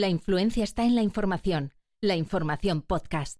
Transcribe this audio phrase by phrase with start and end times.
[0.00, 1.74] La influencia está en la información.
[2.00, 3.38] La información podcast.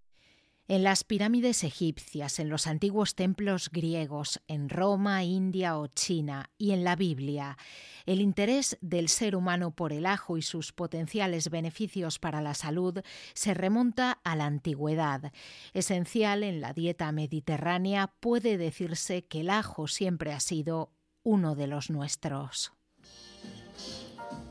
[0.69, 6.73] En las pirámides egipcias, en los antiguos templos griegos, en Roma, India o China y
[6.73, 7.57] en la Biblia,
[8.05, 13.01] el interés del ser humano por el ajo y sus potenciales beneficios para la salud
[13.33, 15.33] se remonta a la antigüedad.
[15.73, 20.93] Esencial en la dieta mediterránea, puede decirse que el ajo siempre ha sido
[21.23, 22.75] uno de los nuestros.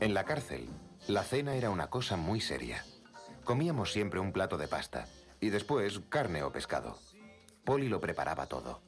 [0.00, 0.68] En la cárcel,
[1.10, 2.84] la cena era una cosa muy seria.
[3.44, 5.06] Comíamos siempre un plato de pasta
[5.40, 6.98] y después carne o pescado.
[7.64, 8.80] Polly lo preparaba todo.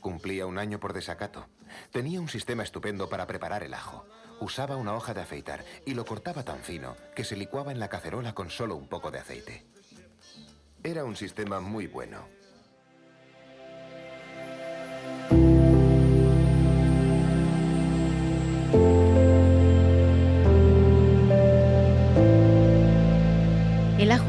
[0.00, 1.46] Cumplía un año por desacato.
[1.92, 4.04] Tenía un sistema estupendo para preparar el ajo.
[4.40, 7.88] Usaba una hoja de afeitar y lo cortaba tan fino que se licuaba en la
[7.88, 9.64] cacerola con solo un poco de aceite.
[10.82, 12.26] Era un sistema muy bueno.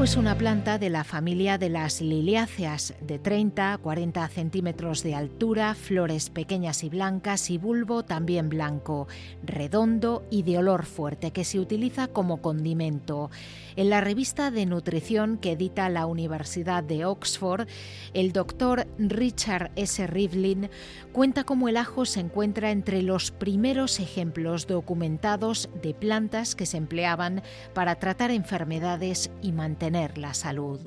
[0.05, 5.15] Es una planta de la familia de las liliáceas, de 30 a 40 centímetros de
[5.15, 9.07] altura, flores pequeñas y blancas y bulbo también blanco,
[9.43, 13.31] redondo y de olor fuerte, que se utiliza como condimento.
[13.75, 17.67] En la revista de nutrición que edita la Universidad de Oxford,
[18.13, 20.05] el doctor Richard S.
[20.05, 20.69] Rivlin
[21.13, 26.77] cuenta cómo el ajo se encuentra entre los primeros ejemplos documentados de plantas que se
[26.77, 27.41] empleaban
[27.73, 30.79] para tratar enfermedades y mantener la salud.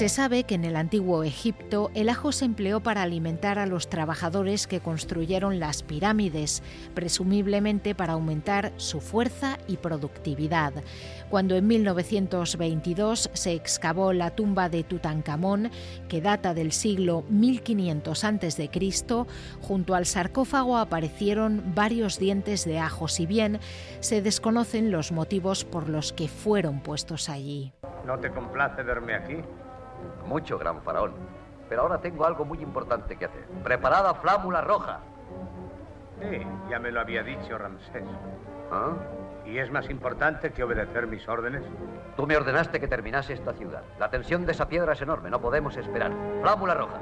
[0.00, 3.90] Se sabe que en el antiguo Egipto el ajo se empleó para alimentar a los
[3.90, 6.62] trabajadores que construyeron las pirámides,
[6.94, 10.72] presumiblemente para aumentar su fuerza y productividad.
[11.28, 15.70] Cuando en 1922 se excavó la tumba de Tutankamón,
[16.08, 18.70] que data del siglo 1500 a.C.,
[19.60, 23.60] junto al sarcófago aparecieron varios dientes de ajo, si bien
[24.00, 27.74] se desconocen los motivos por los que fueron puestos allí.
[28.06, 29.36] ¿No te complace verme aquí?
[30.26, 31.12] Mucho, gran faraón.
[31.68, 33.46] Pero ahora tengo algo muy importante que hacer.
[33.62, 35.00] Preparada flámula roja.
[36.20, 38.04] Sí, ya me lo había dicho Ramsés.
[38.70, 38.92] ¿Ah?
[39.46, 41.62] ¿Y es más importante que obedecer mis órdenes?
[42.16, 43.82] Tú me ordenaste que terminase esta ciudad.
[43.98, 46.12] La tensión de esa piedra es enorme, no podemos esperar.
[46.42, 46.98] Flámula roja.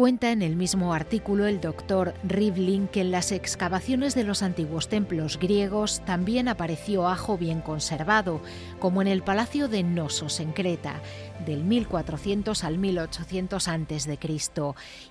[0.00, 4.88] Cuenta en el mismo artículo el doctor Rivlin que en las excavaciones de los antiguos
[4.88, 8.40] templos griegos también apareció ajo bien conservado,
[8.78, 11.02] como en el palacio de Nosos en Creta,
[11.44, 14.18] del 1400 al 1800 a.C.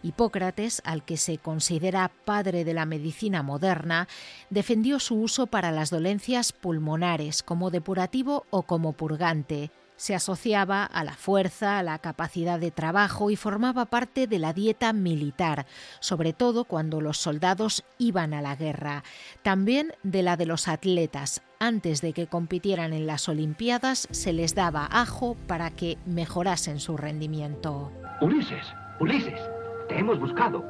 [0.01, 4.07] Hipócrates, al que se considera padre de la medicina moderna,
[4.49, 11.03] defendió su uso para las dolencias pulmonares como depurativo o como purgante se asociaba a
[11.03, 15.65] la fuerza, a la capacidad de trabajo y formaba parte de la dieta militar,
[15.99, 19.03] sobre todo cuando los soldados iban a la guerra,
[19.43, 21.41] también de la de los atletas.
[21.59, 26.95] Antes de que compitieran en las Olimpiadas se les daba ajo para que mejorasen su
[26.95, 27.91] rendimiento.
[28.21, 29.41] Ulises, Ulises,
[29.89, 30.63] te hemos buscado.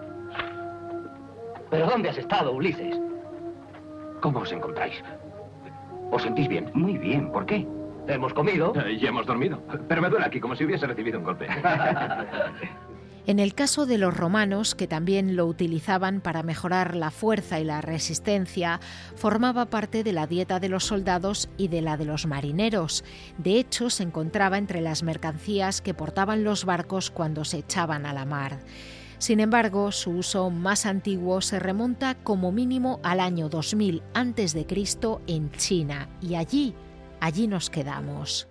[1.69, 3.00] ¿Pero dónde has estado, Ulises?
[4.23, 4.95] ¿Cómo os encontráis?
[6.09, 6.72] ¿Os sentís bien?
[6.73, 7.68] Muy bien, ¿por qué?
[8.09, 8.73] Hemos comido.
[8.85, 9.61] Eh, y hemos dormido.
[9.87, 11.47] Pero me duele aquí como si hubiese recibido un golpe.
[13.27, 17.63] En el caso de los romanos, que también lo utilizaban para mejorar la fuerza y
[17.63, 18.79] la resistencia,
[19.15, 23.03] formaba parte de la dieta de los soldados y de la de los marineros.
[23.37, 28.13] De hecho, se encontraba entre las mercancías que portaban los barcos cuando se echaban a
[28.13, 28.57] la mar.
[29.19, 34.65] Sin embargo, su uso más antiguo se remonta como mínimo al año 2000 a.C.
[35.27, 36.73] en China y allí
[37.19, 38.47] allí nos quedamos.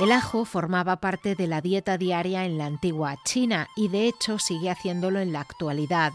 [0.00, 4.38] El ajo formaba parte de la dieta diaria en la antigua China y de hecho
[4.38, 6.12] sigue haciéndolo en la actualidad.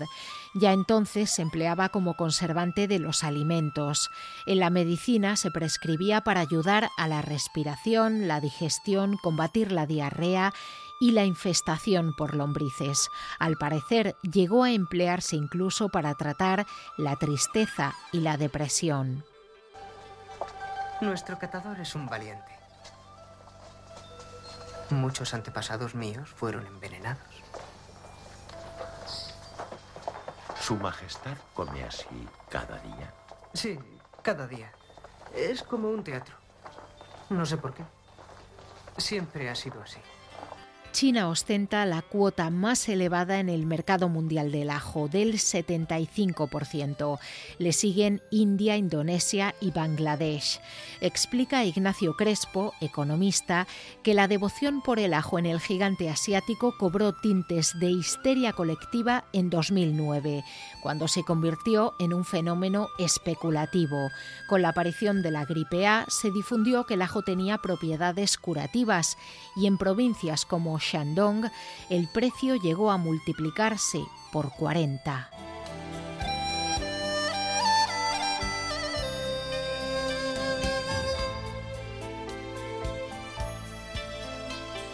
[0.54, 4.10] Ya entonces se empleaba como conservante de los alimentos.
[4.46, 10.54] En la medicina se prescribía para ayudar a la respiración, la digestión, combatir la diarrea
[11.02, 13.10] y la infestación por lombrices.
[13.38, 16.66] Al parecer llegó a emplearse incluso para tratar
[16.98, 19.26] la tristeza y la depresión.
[21.02, 22.53] Nuestro catador es un valiente.
[24.90, 27.44] Muchos antepasados míos fueron envenenados.
[30.60, 33.14] ¿Su Majestad come así cada día?
[33.54, 33.80] Sí,
[34.22, 34.72] cada día.
[35.36, 36.36] Es como un teatro.
[37.30, 37.84] No sé por qué.
[38.98, 40.00] Siempre ha sido así.
[40.94, 47.18] China ostenta la cuota más elevada en el mercado mundial del ajo, del 75%.
[47.58, 50.62] Le siguen India, Indonesia y Bangladesh.
[51.02, 53.66] Explica Ignacio Crespo, economista,
[54.04, 59.26] que la devoción por el ajo en el gigante asiático cobró tintes de histeria colectiva
[59.34, 60.44] en 2009,
[60.84, 64.12] cuando se convirtió en un fenómeno especulativo.
[64.48, 69.18] Con la aparición de la gripe A se difundió que el ajo tenía propiedades curativas
[69.56, 71.50] y en provincias como Shandong,
[71.90, 75.30] el precio llegó a multiplicarse por 40.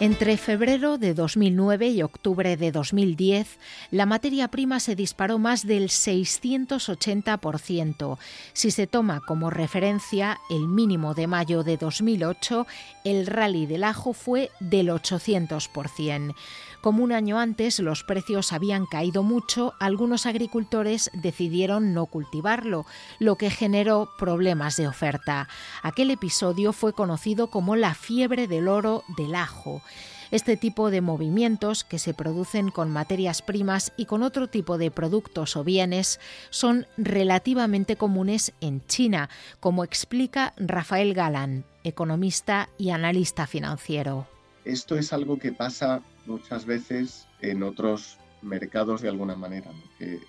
[0.02, 3.58] Entre febrero de 2009 y octubre de 2010,
[3.90, 8.16] la materia prima se disparó más del 680%.
[8.54, 12.66] Si se toma como referencia el mínimo de mayo de 2008,
[13.04, 16.34] el rally del ajo fue del 800%.
[16.80, 22.86] Como un año antes los precios habían caído mucho, algunos agricultores decidieron no cultivarlo,
[23.18, 25.46] lo que generó problemas de oferta.
[25.82, 29.82] Aquel episodio fue conocido como la fiebre del oro del ajo.
[30.30, 34.90] Este tipo de movimientos, que se producen con materias primas y con otro tipo de
[34.90, 36.18] productos o bienes,
[36.48, 39.28] son relativamente comunes en China,
[39.58, 44.28] como explica Rafael Galán, economista y analista financiero.
[44.64, 46.00] Esto es algo que pasa
[46.30, 50.20] muchas veces en otros mercados de alguna manera, que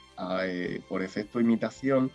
[0.43, 2.11] eh, por efecto imitación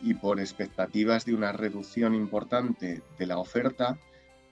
[0.00, 3.98] y por expectativas de una reducción importante de la oferta,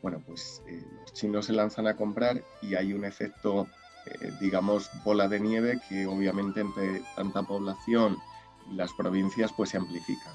[0.02, 3.66] bueno, pues eh, los chinos se lanzan a comprar y hay un efecto,
[4.06, 8.18] eh, digamos, bola de nieve que obviamente entre tanta población
[8.70, 10.30] y las provincias pues se amplifica.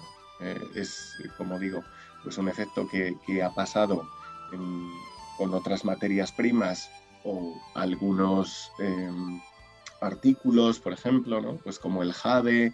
[0.75, 1.83] es, como digo,
[2.23, 4.09] pues un efecto que, que ha pasado
[5.37, 6.89] con otras materias primas
[7.23, 9.39] o algunos em,
[10.01, 11.57] artículos, por ejemplo, ¿no?
[11.57, 12.73] pues como el jade,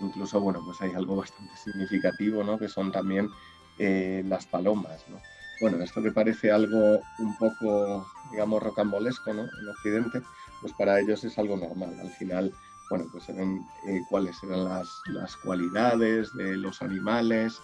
[0.00, 2.58] incluso, bueno, pues hay algo bastante significativo, ¿no?
[2.58, 3.30] que son también
[3.78, 5.04] eh, las palomas.
[5.08, 5.20] ¿no?
[5.60, 9.42] Bueno, esto que parece algo un poco, digamos, rocambolesco ¿no?
[9.42, 10.22] en Occidente,
[10.60, 11.98] pues para ellos es algo normal.
[12.00, 12.52] Al final,
[12.88, 17.60] bueno, pues se ven eh, cuáles eran las, las cualidades de los animales,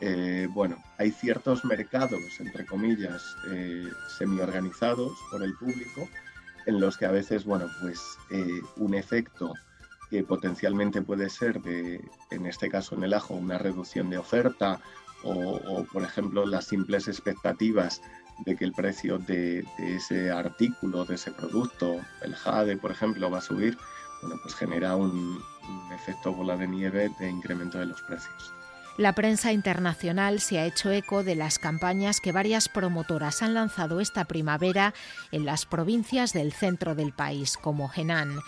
[0.00, 3.88] eh, bueno, hay ciertos mercados, entre comillas, eh,
[4.18, 6.08] semi-organizados por el público,
[6.66, 8.00] en los que a veces, bueno, pues
[8.76, 9.52] un efecto
[10.10, 14.80] que potencialmente puede ser de, en este caso en el ajo, una reducción de oferta
[15.24, 18.00] o, por ejemplo, las simples expectativas
[18.44, 23.38] de que el precio de, ese artículo, de ese producto, el jade, por ejemplo, va
[23.38, 23.78] a subir,
[24.24, 25.42] bueno, pues genera un
[25.94, 28.52] efecto bola de nieve de incremento de los precios.
[28.96, 34.00] La prensa internacional se ha hecho eco de las campañas que varias promotoras han lanzado
[34.00, 34.94] esta primavera
[35.32, 38.38] en las provincias del centro del país, como Henan.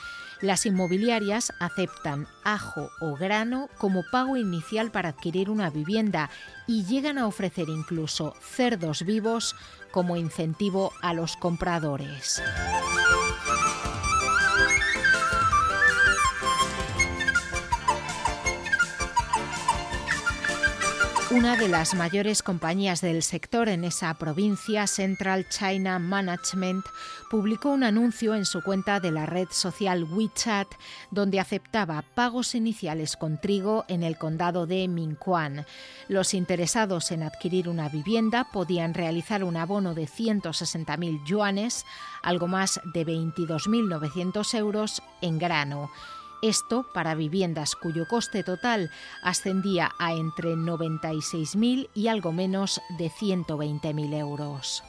[0.40, 6.30] Las inmobiliarias aceptan ajo o grano como pago inicial para adquirir una vivienda
[6.66, 9.56] y llegan a ofrecer incluso cerdos vivos
[9.90, 12.40] como incentivo a los compradores.
[21.36, 26.86] Una de las mayores compañías del sector en esa provincia, Central China Management,
[27.30, 30.66] publicó un anuncio en su cuenta de la red social WeChat
[31.10, 35.66] donde aceptaba pagos iniciales con trigo en el condado de Minquan.
[36.08, 41.84] Los interesados en adquirir una vivienda podían realizar un abono de 160.000 yuanes,
[42.22, 45.90] algo más de 22.900 euros en grano.
[46.42, 48.90] Esto para viviendas cuyo coste total
[49.22, 54.82] ascendía a entre 96.000 y algo menos de 120.000 euros.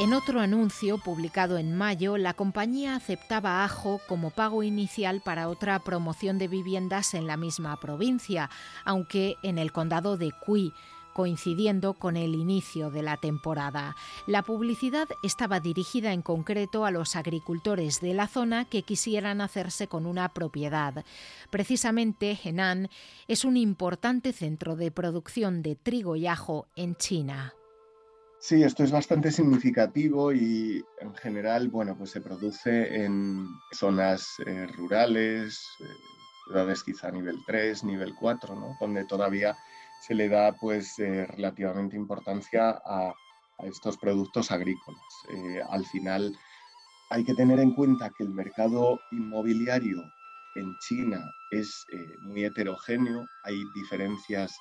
[0.00, 5.80] En otro anuncio publicado en mayo, la compañía aceptaba ajo como pago inicial para otra
[5.80, 8.48] promoción de viviendas en la misma provincia,
[8.84, 10.72] aunque en el condado de Cui
[11.18, 13.96] coincidiendo con el inicio de la temporada.
[14.28, 19.88] La publicidad estaba dirigida en concreto a los agricultores de la zona que quisieran hacerse
[19.88, 21.04] con una propiedad.
[21.50, 22.88] Precisamente Henan
[23.26, 27.52] es un importante centro de producción de trigo y ajo en China.
[28.38, 34.68] Sí, esto es bastante significativo y en general, bueno, pues se produce en zonas eh,
[34.68, 35.84] rurales, eh,
[36.44, 38.76] ciudades quizá nivel 3, nivel 4, ¿no?
[38.78, 39.56] donde todavía
[40.00, 43.14] se le da pues eh, relativamente importancia a,
[43.64, 45.02] estos productos agrícolas.
[45.30, 46.32] Eh, al final
[47.10, 50.00] hay que tener en cuenta que el mercado inmobiliario
[50.54, 54.56] en China es eh, muy heterogéneo, hay diferencias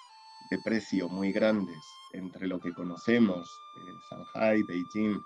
[0.49, 1.77] de precio muy grandes
[2.13, 3.47] entre lo que conocemos,
[4.09, 5.21] Shanghai, Beijing,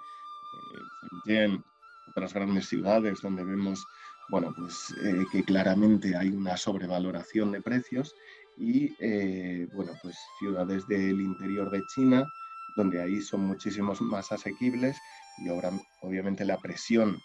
[1.25, 1.63] Shenzhen,
[2.09, 3.87] otras grandes ciudades donde vemos
[4.27, 4.93] bueno, pues,
[5.31, 8.15] que claramente hay una sobrevaloración de precios
[8.61, 12.31] y bueno, pues ciudades del interior de China
[12.75, 15.01] donde ahí son muchísimos más asequibles
[15.37, 17.21] y ahora obviamente la presión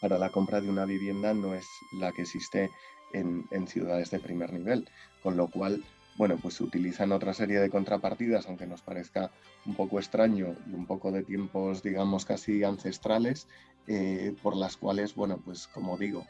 [0.00, 2.70] para la compra de una vivienda no es la que existe
[3.12, 4.88] en, ciudades de primer nivel,
[5.22, 5.82] con lo cual
[6.16, 9.30] bueno, pues utilizan otra serie de contrapartidas, aunque nos parezca
[9.66, 13.46] un poco extraño y un poco de tiempos, digamos, casi ancestrales,
[13.86, 16.24] eh, por las cuales, bueno, pues como digo,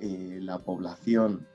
[0.00, 1.46] eh, la población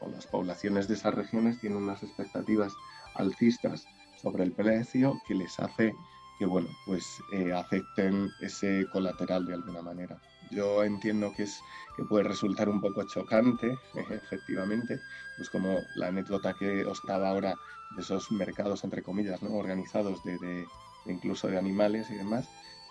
[0.00, 2.72] o las poblaciones de esas regiones tienen unas expectativas
[3.14, 3.84] alcistas
[4.20, 5.94] sobre el precio que les hace
[6.38, 10.20] que, bueno, pues eh, acepten ese colateral de alguna manera.
[10.50, 11.60] Yo entiendo que, es,
[11.96, 15.00] que puede resultar un poco chocante, efectivamente,
[15.36, 17.54] pues como la anécdota que os daba ahora
[17.96, 19.54] de esos mercados, entre comillas, ¿no?
[19.56, 20.66] organizados de, de,
[21.06, 22.48] incluso de animales y demás,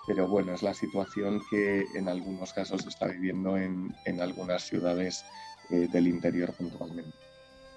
[0.07, 4.63] pero bueno, es la situación que en algunos casos se está viviendo en, en algunas
[4.63, 5.25] ciudades
[5.69, 7.25] eh, del interior puntualmente.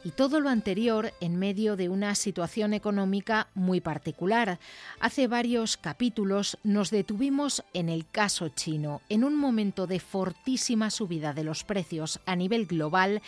[0.05, 4.61] Y todo lo anterior en medio de una situación económica muy particular.
[5.01, 9.03] Hace varios capítulos nos detuvimos en el caso chino.
[9.09, 13.23] En un momento de fortísima subida de los precios a nivel global,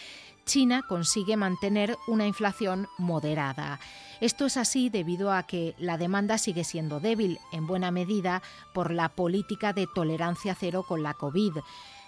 [0.45, 3.81] China consigue mantener una inflación moderada.
[4.21, 8.93] Esto es así debido a que la demanda sigue siendo débil, en buena medida por
[8.93, 11.55] la política de tolerancia cero con la COVID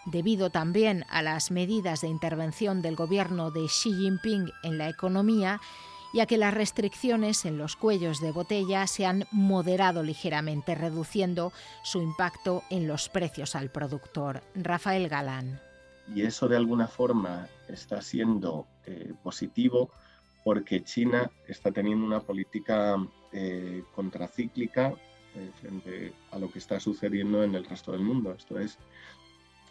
[0.07, 5.61] debido también a las medidas de intervención del gobierno de Xi Jinping en la economía
[6.13, 11.53] y a que las restricciones en los cuellos de botella se han moderado ligeramente, reduciendo
[11.83, 14.43] su impacto en los precios al productor.
[14.55, 15.61] Rafael Galán.
[16.15, 19.91] Y eso de alguna forma está siendo eh, positivo
[20.45, 22.97] porque China está teniendo una política
[23.33, 24.93] eh, contracíclica
[25.35, 28.35] eh, frente a lo que está sucediendo en el resto del mundo.
[28.37, 28.79] Esto es,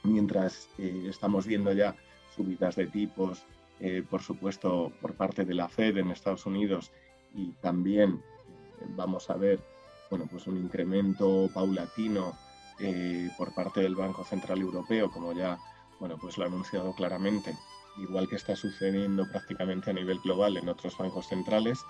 [0.03, 1.95] mientras eh, estamos viendo ya
[2.35, 3.43] subidas de tipos,
[3.79, 6.91] eh, por supuesto, por parte de la Fed en Estados Unidos
[7.35, 9.59] y también eh, vamos a ver
[10.09, 12.33] bueno, pues un incremento paulatino
[13.37, 15.55] por parte del Banco Central Europeo, como ya
[15.99, 17.55] bueno, pues lo ha anunciado claramente,
[17.97, 21.85] igual que está sucediendo prácticamente a nivel global en otros bancos centrales.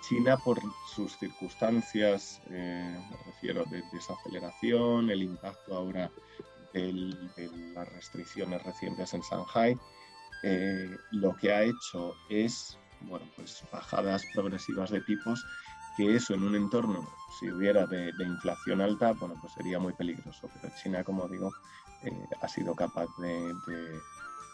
[0.00, 0.60] China, por
[0.92, 6.10] sus circunstancias, me refiero de desaceleración, el impacto ahora
[6.74, 9.78] las restricciones recientes en Shanghai,
[10.42, 12.78] eh, lo que ha hecho es
[13.08, 15.44] bueno, pues bajadas progresivas de tipos,
[15.96, 20.50] que eso en un entorno, si hubiera de, inflación alta, bueno, pues sería muy peligroso.
[20.54, 21.52] Pero China, como digo,
[22.02, 23.54] eh, ha sido capaz de,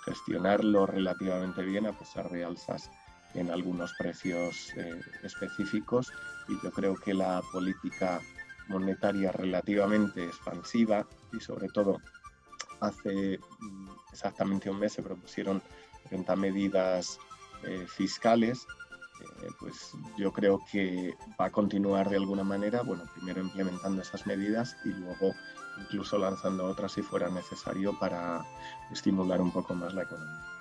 [0.05, 2.91] gestionarlo relativamente bien a pesar de alzas
[3.35, 6.11] en algunos precios eh, específicos
[6.49, 8.19] y yo creo que la política
[8.71, 12.01] monetaria relativamente expansiva y sobre todo
[12.81, 15.63] hace mm, exactamente un mes se propusieron
[16.09, 17.19] 30 medidas
[17.65, 18.67] eh, fiscales,
[19.21, 24.27] eh, pues yo creo que va a continuar de alguna manera, bueno, primero implementando esas
[24.27, 25.35] medidas y luego
[25.79, 28.45] incluso lanzando otras si fuera necesario para
[28.91, 30.60] estimular un poco más la economía.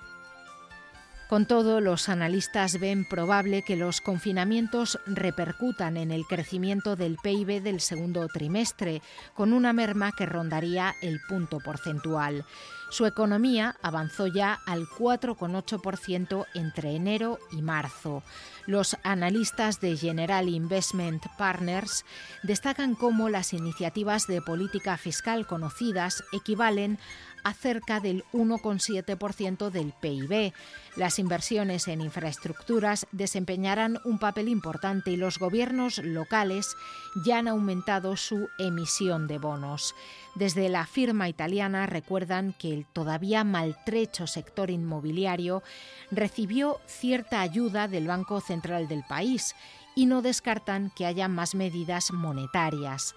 [1.30, 7.62] Con todo, los analistas ven probable que los confinamientos repercutan en el crecimiento del PIB
[7.62, 9.04] del segundo trimestre,
[9.36, 12.46] con una merma que rondaría el punto porcentual.
[12.90, 18.24] Su economía avanzó ya al 4,8% entre enero y marzo.
[18.66, 22.06] Los analistas de General Investment Partners
[22.42, 26.98] destacan cómo las iniciativas de política fiscal conocidas equivalen
[27.44, 30.54] a cerca del 1,7% del PIB.
[30.96, 36.76] Las inversiones en infraestructuras desempeñarán un papel importante y los gobiernos locales
[37.24, 39.96] ya han aumentado su emisión de bonos.
[40.36, 45.64] Desde la firma italiana recuerdan que el todavía maltrecho sector inmobiliario
[46.12, 49.56] recibió cierta ayuda del Banco Central del país
[49.96, 53.16] y no descartan que haya más medidas monetarias.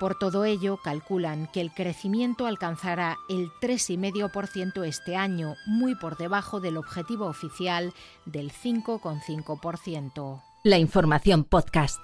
[0.00, 6.58] Por todo ello, calculan que el crecimiento alcanzará el 3,5% este año, muy por debajo
[6.58, 7.92] del objetivo oficial
[8.24, 10.40] del 5,5%.
[10.62, 12.00] La información podcast.